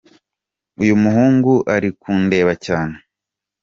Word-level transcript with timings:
Uyu 0.81 0.93
muhungu 1.03 1.53
ari 1.75 1.89
kundeba 2.01 2.53
cyane. 2.65 2.95